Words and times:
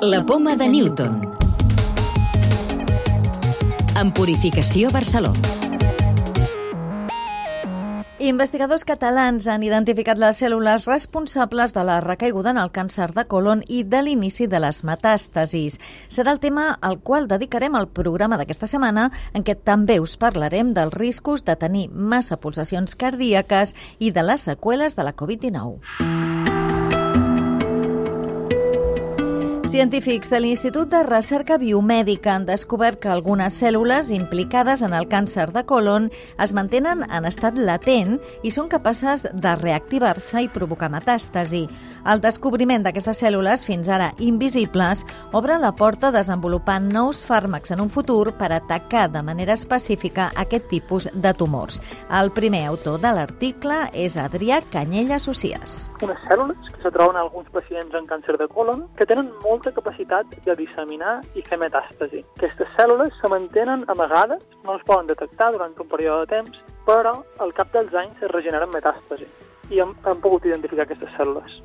La 0.00 0.24
poma 0.24 0.54
de 0.54 0.68
Newton. 0.68 1.22
En 3.98 4.12
Purificació 4.14 4.92
Barcelona. 4.94 5.40
Investigadors 8.22 8.84
catalans 8.86 9.48
han 9.50 9.64
identificat 9.66 10.18
les 10.22 10.38
cèl·lules 10.38 10.86
responsables 10.86 11.74
de 11.74 11.82
la 11.82 11.98
recaiguda 12.04 12.50
en 12.54 12.60
el 12.62 12.70
càncer 12.70 13.08
de 13.16 13.24
colon 13.26 13.64
i 13.66 13.82
de 13.82 14.04
l'inici 14.06 14.46
de 14.46 14.62
les 14.62 14.84
metàstasis. 14.86 15.80
Serà 16.06 16.34
el 16.34 16.38
tema 16.38 16.68
al 16.80 17.00
qual 17.02 17.26
dedicarem 17.26 17.74
el 17.74 17.90
programa 17.90 18.38
d'aquesta 18.38 18.70
setmana, 18.70 19.10
en 19.34 19.42
què 19.42 19.58
també 19.58 19.98
us 19.98 20.14
parlarem 20.16 20.74
dels 20.78 20.94
riscos 20.94 21.42
de 21.42 21.58
tenir 21.58 21.88
massa 21.90 22.38
pulsacions 22.38 22.94
cardíaques 22.94 23.74
i 23.98 24.12
de 24.14 24.22
les 24.22 24.46
seqüeles 24.46 24.94
de 24.94 25.10
la 25.10 25.14
Covid-19. 25.14 26.17
Científics 29.78 30.28
de 30.28 30.40
l'Institut 30.40 30.88
de 30.90 31.04
Recerca 31.06 31.54
Biomèdica 31.54 32.32
han 32.34 32.48
descobert 32.48 32.98
que 32.98 33.12
algunes 33.14 33.54
cèl·lules 33.62 34.08
implicades 34.10 34.80
en 34.82 34.90
el 34.90 35.04
càncer 35.06 35.52
de 35.54 35.62
colon 35.70 36.08
es 36.42 36.50
mantenen 36.50 37.04
en 37.06 37.28
estat 37.28 37.54
latent 37.54 38.16
i 38.42 38.50
són 38.50 38.66
capaces 38.66 39.28
de 39.30 39.52
reactivar-se 39.60 40.42
i 40.42 40.48
provocar 40.50 40.88
metàstasi. 40.90 41.60
El 42.10 42.18
descobriment 42.24 42.82
d'aquestes 42.82 43.22
cèl·lules, 43.22 43.62
fins 43.68 43.86
ara 43.86 44.08
invisibles, 44.18 45.04
obre 45.30 45.60
la 45.62 45.70
porta 45.78 46.10
a 46.10 46.16
desenvolupar 46.16 46.80
nous 46.82 47.22
fàrmacs 47.28 47.70
en 47.70 47.84
un 47.86 47.94
futur 47.94 48.34
per 48.34 48.50
atacar 48.56 49.06
de 49.14 49.22
manera 49.22 49.54
específica 49.54 50.32
aquest 50.34 50.66
tipus 50.74 51.06
de 51.14 51.34
tumors. 51.38 51.78
El 52.10 52.32
primer 52.34 52.64
autor 52.72 52.98
de 52.98 53.14
l'article 53.14 53.78
és 53.94 54.18
Adrià 54.18 54.58
Canyella 54.74 55.22
Socies. 55.22 55.86
Unes 56.02 56.18
cèl·lules 56.26 56.74
que 56.74 56.82
se 56.82 56.94
troben 56.98 57.14
en 57.14 57.22
alguns 57.28 57.46
pacients 57.54 57.94
amb 57.94 58.10
càncer 58.10 58.40
de 58.42 58.50
colon 58.50 58.88
que 58.98 59.06
tenen 59.06 59.30
molt 59.44 59.67
molta 59.68 59.80
capacitat 59.82 60.26
de 60.44 60.54
disseminar 60.56 61.20
i 61.36 61.42
fer 61.44 61.58
metàstasi. 61.60 62.24
Aquestes 62.38 62.68
cèl·lules 62.76 63.12
se 63.20 63.28
mantenen 63.28 63.84
amagades, 63.88 64.42
no 64.64 64.76
es 64.76 64.84
poden 64.86 65.06
detectar 65.06 65.52
durant 65.52 65.74
un 65.78 65.88
període 65.88 66.24
de 66.24 66.32
temps, 66.36 66.60
però 66.86 67.22
al 67.38 67.52
cap 67.52 67.72
dels 67.72 67.92
anys 67.94 68.22
es 68.22 68.32
regeneren 68.32 68.72
metàstasi 68.72 69.28
i 69.70 69.80
hem, 69.82 69.92
hem 70.08 70.20
pogut 70.24 70.46
identificar 70.48 70.86
aquestes 70.86 71.12
cèl·lules. 71.18 71.60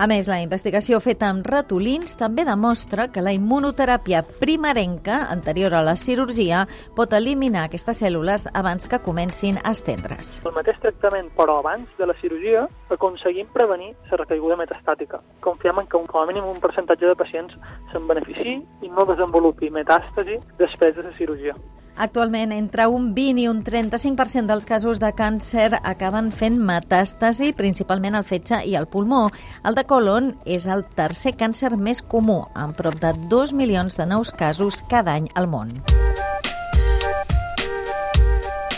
A 0.00 0.06
més, 0.08 0.28
la 0.30 0.40
investigació 0.40 0.98
feta 1.04 1.28
amb 1.28 1.46
ratolins 1.46 2.16
també 2.16 2.46
demostra 2.48 3.08
que 3.12 3.22
la 3.24 3.34
immunoteràpia 3.36 4.22
primerenca, 4.40 5.26
anterior 5.30 5.74
a 5.76 5.82
la 5.84 5.96
cirurgia, 6.00 6.64
pot 6.96 7.12
eliminar 7.12 7.66
aquestes 7.66 8.00
cèl·lules 8.02 8.48
abans 8.54 8.88
que 8.88 9.02
comencin 9.04 9.60
a 9.62 9.74
estendre's. 9.76 10.40
El 10.48 10.56
mateix 10.56 10.80
tractament, 10.80 11.28
però 11.36 11.58
abans 11.60 11.90
de 11.98 12.08
la 12.08 12.16
cirurgia, 12.22 12.64
aconseguim 12.96 13.50
prevenir 13.52 13.92
la 14.10 14.22
recaiguda 14.22 14.56
metastàtica. 14.60 15.20
Confiem 15.44 15.84
en 15.84 15.90
que 15.92 16.00
com 16.08 16.22
a 16.22 16.26
mínim 16.30 16.48
un 16.48 16.60
percentatge 16.62 17.06
de 17.06 17.18
pacients 17.18 17.54
se'n 17.92 18.08
benefici 18.08 18.58
i 18.82 18.90
no 18.90 19.06
desenvolupi 19.08 19.70
metàstasi 19.70 20.40
després 20.58 20.96
de 20.96 21.06
la 21.08 21.14
cirurgia. 21.20 21.56
Actualment, 21.96 22.52
entre 22.52 22.86
un 22.88 23.12
20 23.14 23.42
i 23.42 23.48
un 23.50 23.62
35% 23.64 24.48
dels 24.48 24.66
casos 24.68 25.00
de 25.02 25.12
càncer 25.16 25.68
acaben 25.82 26.32
fent 26.32 26.56
metàstasi, 26.58 27.52
principalment 27.56 28.16
al 28.16 28.24
fetge 28.28 28.62
i 28.66 28.76
al 28.76 28.88
pulmó. 28.88 29.28
El 29.64 29.76
de 29.76 29.84
colon 29.84 30.32
és 30.44 30.66
el 30.66 30.86
tercer 30.96 31.36
càncer 31.36 31.76
més 31.76 32.02
comú, 32.02 32.42
amb 32.54 32.76
prop 32.78 32.96
de 33.02 33.12
2 33.28 33.52
milions 33.52 34.00
de 34.00 34.08
nous 34.08 34.32
casos 34.32 34.82
cada 34.88 35.18
any 35.20 35.28
al 35.34 35.50
món. 35.52 35.76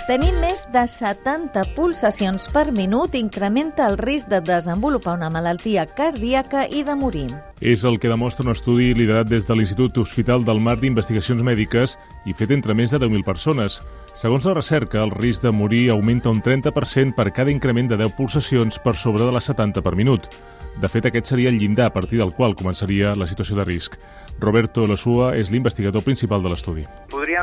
Tenir 0.05 0.35
més 0.37 0.59
de 0.69 0.83
70 0.85 1.63
pulsacions 1.73 2.51
per 2.53 2.67
minut 2.77 3.15
incrementa 3.17 3.87
el 3.89 3.95
risc 3.97 4.29
de 4.29 4.43
desenvolupar 4.45 5.15
una 5.17 5.31
malaltia 5.33 5.87
cardíaca 5.89 6.67
i 6.69 6.83
de 6.85 6.93
morir. 6.93 7.31
És 7.65 7.87
el 7.89 7.97
que 8.03 8.11
demostra 8.13 8.45
un 8.45 8.53
estudi 8.53 8.91
liderat 8.93 9.31
des 9.31 9.49
de 9.49 9.57
l'Institut 9.57 9.97
Hospital 10.03 10.45
del 10.45 10.61
Mar 10.61 10.77
d'Investigacions 10.83 11.41
Mèdiques 11.41 11.97
i 12.29 12.37
fet 12.37 12.53
entre 12.53 12.77
més 12.77 12.93
de 12.93 13.01
10.000 13.01 13.25
persones. 13.25 13.79
Segons 14.13 14.45
la 14.45 14.53
recerca, 14.61 15.01
el 15.01 15.14
risc 15.17 15.41
de 15.48 15.55
morir 15.57 15.87
augmenta 15.97 16.29
un 16.29 16.45
30% 16.45 17.17
per 17.17 17.31
cada 17.33 17.55
increment 17.55 17.89
de 17.89 18.03
10 18.05 18.13
pulsacions 18.20 18.77
per 18.85 18.98
sobre 19.01 19.25
de 19.25 19.33
les 19.33 19.48
70 19.48 19.81
per 19.81 19.97
minut. 19.97 20.29
De 20.77 20.93
fet, 20.93 21.09
aquest 21.09 21.33
seria 21.33 21.48
el 21.48 21.57
llindar 21.57 21.89
a 21.89 21.97
partir 21.97 22.20
del 22.20 22.37
qual 22.37 22.53
començaria 22.61 23.17
la 23.17 23.31
situació 23.31 23.57
de 23.57 23.64
risc. 23.64 23.97
Roberto 24.37 24.85
Losua 24.85 25.33
és 25.39 25.48
l'investigador 25.48 26.05
principal 26.05 26.45
de 26.45 26.53
l'estudi. 26.53 26.85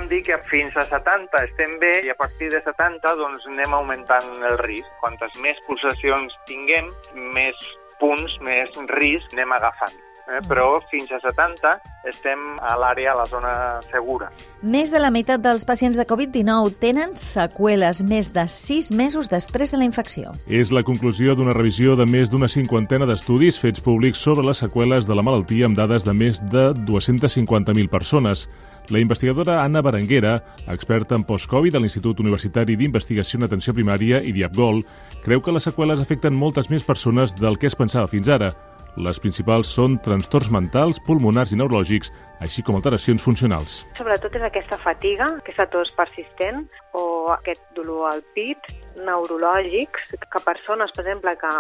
Podríem 0.02 0.18
dir 0.18 0.26
que 0.26 0.38
fins 0.50 0.76
a 0.78 0.84
70 0.90 1.44
estem 1.46 1.76
bé 1.78 1.92
i 2.02 2.10
a 2.10 2.16
partir 2.18 2.48
de 2.50 2.58
70 2.66 3.12
doncs, 3.20 3.46
anem 3.46 3.76
augmentant 3.78 4.32
el 4.50 4.58
risc. 4.64 4.90
Quantes 4.98 5.36
més 5.46 5.62
pulsacions 5.68 6.34
tinguem, 6.50 6.90
més 7.36 7.68
punts, 8.00 8.40
més 8.42 8.80
risc 8.98 9.36
anem 9.38 9.54
agafant 9.60 10.00
eh? 10.28 10.42
però 10.48 10.80
fins 10.92 11.12
a 11.12 11.20
70 11.24 11.74
estem 12.10 12.40
a 12.62 12.76
l'àrea, 12.80 13.14
a 13.14 13.20
la 13.22 13.28
zona 13.30 13.54
segura. 13.92 14.30
Més 14.62 14.92
de 14.94 15.02
la 15.02 15.12
meitat 15.14 15.42
dels 15.44 15.66
pacients 15.68 15.98
de 15.98 16.06
Covid-19 16.08 16.78
tenen 16.82 17.16
seqüeles 17.20 18.02
més 18.08 18.32
de 18.34 18.48
6 18.48 18.92
mesos 18.98 19.30
després 19.32 19.74
de 19.74 19.82
la 19.82 19.88
infecció. 19.88 20.34
És 20.48 20.74
la 20.74 20.86
conclusió 20.88 21.36
d'una 21.36 21.56
revisió 21.58 21.96
de 22.00 22.08
més 22.10 22.32
d'una 22.32 22.50
cinquantena 22.52 23.08
d'estudis 23.10 23.60
fets 23.62 23.82
públics 23.84 24.22
sobre 24.22 24.46
les 24.48 24.62
seqüeles 24.64 25.08
de 25.08 25.18
la 25.18 25.26
malaltia 25.26 25.70
amb 25.70 25.78
dades 25.78 26.06
de 26.08 26.14
més 26.14 26.42
de 26.52 26.72
250.000 26.88 27.90
persones. 27.90 28.48
La 28.90 29.00
investigadora 29.00 29.64
Anna 29.64 29.82
Berenguera, 29.82 30.42
experta 30.68 31.16
en 31.16 31.24
post-Covid 31.24 31.78
a 31.78 31.80
l'Institut 31.80 32.20
Universitari 32.20 32.76
d'Investigació 32.76 33.40
en 33.40 33.48
Atenció 33.48 33.76
Primària 33.78 34.20
i 34.20 34.34
Diapgol, 34.36 34.82
creu 35.24 35.40
que 35.40 35.54
les 35.54 35.64
seqüeles 35.70 36.02
afecten 36.02 36.36
moltes 36.36 36.68
més 36.74 36.84
persones 36.84 37.38
del 37.38 37.60
que 37.62 37.70
es 37.70 37.78
pensava 37.78 38.10
fins 38.12 38.28
ara. 38.28 38.52
Les 39.00 39.20
principals 39.24 39.70
són 39.72 39.96
trastorns 40.04 40.50
mentals, 40.52 41.00
pulmonars 41.08 41.54
i 41.54 41.60
neurològics, 41.60 42.12
així 42.44 42.64
com 42.66 42.76
alteracions 42.76 43.24
funcionals. 43.24 43.86
Sobretot 43.96 44.36
és 44.36 44.44
aquesta 44.44 44.80
fatiga, 44.84 45.30
aquesta 45.40 45.68
tos 45.72 45.94
persistent 45.96 46.66
o 46.98 47.06
aquest 47.38 47.64
dolor 47.78 48.10
al 48.12 48.24
pit, 48.36 48.68
neurològics, 49.06 50.16
que 50.32 50.42
persones, 50.46 50.92
per 50.96 51.04
exemple, 51.06 51.34
que 51.40 51.52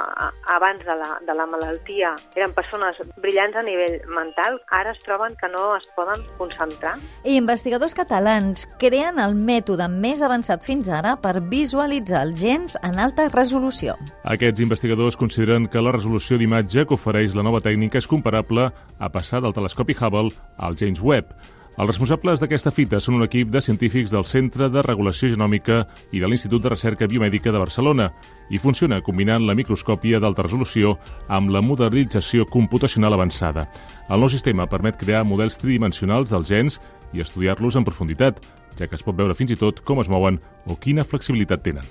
abans 0.53 0.83
de 0.85 0.95
la, 0.97 1.09
de 1.27 1.35
la 1.37 1.47
malaltia 1.49 2.13
eren 2.35 2.53
persones 2.55 2.99
brillants 3.23 3.57
a 3.57 3.63
nivell 3.65 3.99
mental, 4.15 4.59
ara 4.71 4.93
es 4.95 4.99
troben 5.05 5.35
que 5.39 5.49
no 5.51 5.75
es 5.77 5.87
poden 5.95 6.23
concentrar. 6.39 6.97
I 7.23 7.37
investigadors 7.39 7.95
catalans 7.97 8.67
creen 8.81 9.19
el 9.21 9.35
mètode 9.37 9.87
més 9.91 10.21
avançat 10.25 10.65
fins 10.65 10.89
ara 10.89 11.15
per 11.21 11.39
visualitzar 11.51 12.25
els 12.27 12.41
gens 12.41 12.77
en 12.83 12.99
alta 12.99 13.27
resolució. 13.31 13.97
Aquests 14.23 14.63
investigadors 14.63 15.17
consideren 15.19 15.67
que 15.71 15.81
la 15.83 15.95
resolució 15.95 16.37
d'imatge 16.39 16.85
que 16.87 16.97
ofereix 16.97 17.35
la 17.37 17.45
nova 17.47 17.61
tècnica 17.63 18.01
és 18.01 18.09
comparable 18.09 18.69
a 18.71 19.09
passar 19.09 19.41
del 19.41 19.55
telescopi 19.55 19.95
Hubble 19.97 20.31
al 20.57 20.77
James 20.77 21.01
Webb, 21.01 21.33
els 21.79 21.87
responsables 21.87 22.41
d'aquesta 22.41 22.71
fita 22.75 22.99
són 22.99 23.15
un 23.15 23.23
equip 23.23 23.47
de 23.51 23.61
científics 23.63 24.11
del 24.11 24.25
Centre 24.27 24.67
de 24.69 24.81
Regulació 24.83 25.29
Genòmica 25.31 25.85
i 26.11 26.19
de 26.19 26.27
l'Institut 26.27 26.61
de 26.65 26.71
Recerca 26.73 27.07
Biomèdica 27.07 27.53
de 27.53 27.61
Barcelona 27.61 28.09
i 28.51 28.59
funciona 28.59 28.99
combinant 29.01 29.45
la 29.47 29.55
microscòpia 29.55 30.19
d'alta 30.19 30.43
resolució 30.43 30.97
amb 31.31 31.49
la 31.55 31.63
modelització 31.63 32.45
computacional 32.45 33.15
avançada. 33.15 33.69
El 34.11 34.19
nou 34.19 34.29
sistema 34.29 34.67
permet 34.67 34.99
crear 34.99 35.23
models 35.23 35.57
tridimensionals 35.61 36.35
dels 36.35 36.51
gens 36.51 36.81
i 37.15 37.23
estudiar-los 37.23 37.79
en 37.79 37.87
profunditat, 37.87 38.43
ja 38.77 38.87
que 38.87 38.99
es 38.99 39.03
pot 39.07 39.15
veure 39.15 39.35
fins 39.35 39.55
i 39.55 39.59
tot 39.59 39.79
com 39.87 40.03
es 40.03 40.11
mouen 40.11 40.41
o 40.67 40.75
quina 40.75 41.07
flexibilitat 41.07 41.63
tenen. 41.63 41.87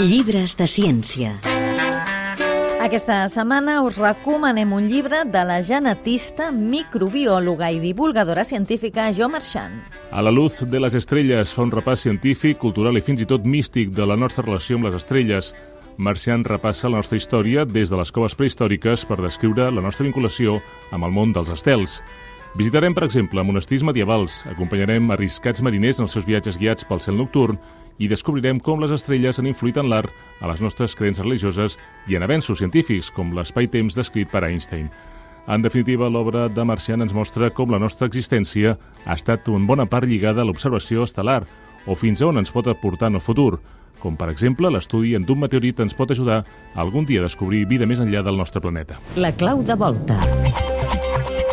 Llibres 0.00 0.56
de 0.56 0.68
ciència. 0.68 1.49
Aquesta 2.80 3.26
setmana 3.28 3.82
us 3.84 3.98
recomanem 4.00 4.70
un 4.72 4.86
llibre 4.88 5.18
de 5.28 5.40
la 5.44 5.58
genetista, 5.60 6.46
microbiòloga 6.48 7.68
i 7.74 7.76
divulgadora 7.82 8.40
científica 8.48 9.10
Jo 9.12 9.28
Marchant. 9.28 9.74
A 10.08 10.22
la 10.24 10.32
luz 10.32 10.62
de 10.64 10.80
les 10.80 10.96
estrelles 10.96 11.52
fa 11.52 11.66
un 11.66 11.74
repàs 11.74 12.06
científic, 12.06 12.56
cultural 12.62 12.96
i 12.96 13.04
fins 13.04 13.20
i 13.20 13.28
tot 13.28 13.44
místic 13.44 13.92
de 13.92 14.08
la 14.08 14.16
nostra 14.16 14.46
relació 14.46 14.80
amb 14.80 14.88
les 14.88 14.96
estrelles. 14.96 15.52
Marchant 16.00 16.46
repassa 16.48 16.88
la 16.88 17.02
nostra 17.02 17.20
història 17.20 17.66
des 17.68 17.92
de 17.92 18.00
les 18.00 18.14
coves 18.16 18.38
prehistòriques 18.38 19.04
per 19.04 19.20
descriure 19.20 19.68
la 19.68 19.84
nostra 19.84 20.08
vinculació 20.08 20.62
amb 20.88 21.04
el 21.04 21.12
món 21.12 21.36
dels 21.36 21.52
estels. 21.52 22.00
Visitarem, 22.58 22.94
per 22.94 23.04
exemple, 23.06 23.42
monestirs 23.46 23.84
medievals, 23.86 24.40
acompanyarem 24.50 25.12
arriscats 25.14 25.62
mariners 25.62 26.00
en 26.00 26.08
els 26.08 26.16
seus 26.16 26.26
viatges 26.26 26.58
guiats 26.58 26.84
pel 26.84 26.98
cel 27.00 27.14
nocturn 27.14 27.60
i 28.02 28.08
descobrirem 28.10 28.58
com 28.58 28.80
les 28.82 28.90
estrelles 28.90 29.38
han 29.38 29.46
influït 29.46 29.78
en 29.78 29.86
l'art, 29.90 30.10
a 30.42 30.50
les 30.50 30.62
nostres 30.64 30.96
creences 30.98 31.22
religioses 31.22 31.78
i 32.10 32.18
en 32.18 32.26
avenços 32.26 32.58
científics, 32.58 33.12
com 33.14 33.30
l'espai-temps 33.36 33.94
descrit 33.94 34.30
per 34.32 34.42
Einstein. 34.48 34.88
En 35.46 35.62
definitiva, 35.62 36.10
l'obra 36.10 36.48
de 36.50 36.64
Marcian 36.66 37.02
ens 37.06 37.14
mostra 37.14 37.52
com 37.54 37.70
la 37.70 37.78
nostra 37.78 38.08
existència 38.10 38.74
ha 39.04 39.14
estat 39.14 39.46
en 39.48 39.66
bona 39.66 39.86
part 39.86 40.10
lligada 40.10 40.42
a 40.42 40.48
l'observació 40.48 41.06
estel·lar, 41.06 41.44
o 41.86 41.94
fins 41.94 42.20
a 42.20 42.28
on 42.28 42.42
ens 42.42 42.50
pot 42.50 42.66
aportar 42.66 43.12
en 43.12 43.20
el 43.20 43.24
futur, 43.24 43.60
com 44.00 44.16
per 44.18 44.30
exemple 44.32 44.72
l'estudi 44.72 45.14
d'un 45.14 45.38
meteorit 45.38 45.80
ens 45.84 45.94
pot 45.94 46.10
ajudar 46.10 46.42
a 46.42 46.80
algun 46.82 47.06
dia 47.06 47.22
a 47.22 47.28
descobrir 47.28 47.66
vida 47.68 47.86
més 47.86 48.02
enllà 48.02 48.24
del 48.26 48.40
nostre 48.40 48.60
planeta. 48.64 48.98
La 49.16 49.30
clau 49.30 49.62
de 49.62 49.78
volta. 49.78 50.18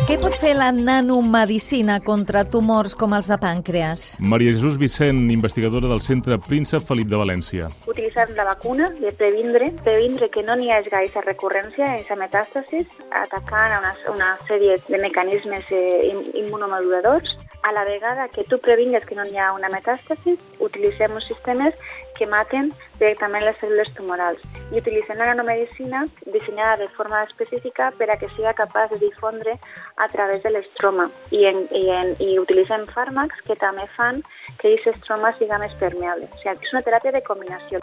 Què 0.08 0.16
pot 0.16 0.32
fer 0.40 0.54
la 0.56 0.70
nanomedicina 0.72 1.98
contra 2.00 2.40
tumors 2.48 2.94
com 2.96 3.12
els 3.12 3.26
de 3.28 3.36
pàncreas? 3.42 4.04
Maria 4.24 4.54
Jesús 4.54 4.78
Vicent, 4.80 5.18
investigadora 5.34 5.90
del 5.90 6.00
Centre 6.00 6.38
Príncep 6.46 6.86
Felip 6.88 7.10
de 7.12 7.18
València. 7.20 7.68
Utilitzant 7.92 8.32
la 8.38 8.46
vacuna 8.48 8.88
de 9.02 9.12
previndre, 9.20 9.68
previndre 9.84 10.30
que 10.32 10.46
no 10.46 10.56
n'hi 10.56 10.72
hagi 10.72 10.88
aquesta 10.88 11.26
recurrència, 11.26 11.90
aquesta 11.90 12.16
metàstasis, 12.22 12.88
atacant 13.20 13.76
una, 13.82 13.92
una 14.14 14.30
sèrie 14.48 14.78
de 14.88 15.02
mecanismes 15.04 15.68
eh, 15.76 16.08
immunomoduladors. 16.40 17.36
A 17.62 17.72
la 17.72 17.84
vegada 17.84 18.28
que 18.28 18.44
tu 18.44 18.58
previngues 18.58 19.04
que 19.04 19.16
no 19.18 19.24
hi 19.26 19.36
ha 19.36 19.52
una 19.52 19.68
metàstasis, 19.68 20.38
utilitzem 20.62 21.14
uns 21.14 21.26
sistemes 21.26 21.74
que 22.18 22.26
maten 22.26 22.72
directament 22.98 23.44
les 23.46 23.58
cèl·lules 23.60 23.92
tumorals 23.94 24.42
i 24.72 24.80
utilitzem 24.80 25.20
la 25.20 25.30
nanomedicina 25.30 26.04
dissenyada 26.34 26.82
de 26.82 26.88
forma 26.96 27.22
específica 27.28 27.92
per 27.98 28.10
a 28.10 28.18
que 28.18 28.30
sigui 28.34 28.54
capaç 28.58 28.90
de 28.94 29.00
difondre 29.04 29.54
a 29.96 30.08
través 30.14 30.42
de 30.42 30.54
l'estroma 30.54 31.08
i, 31.30 31.44
en, 31.50 31.64
i, 31.70 31.86
en, 31.94 32.14
i 32.18 32.38
utilitzem 32.42 32.86
fàrmacs 32.94 33.46
que 33.46 33.58
també 33.62 33.86
fan 33.96 34.22
que 34.58 34.74
aquest 34.74 34.94
estroma 34.96 35.34
siga 35.38 35.62
més 35.62 35.74
permeable. 35.82 36.30
O 36.30 36.42
sigui, 36.42 36.58
és 36.58 36.76
una 36.76 36.86
teràpia 36.86 37.14
de 37.14 37.26
combinació. 37.26 37.82